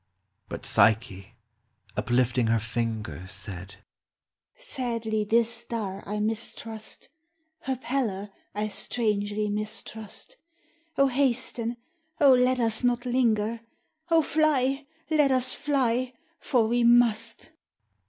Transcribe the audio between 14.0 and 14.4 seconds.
Oh,